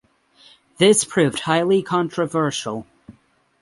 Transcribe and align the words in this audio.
This 0.79 1.03
proved 1.03 1.41
highly 1.41 1.83
controversial. 1.83 2.87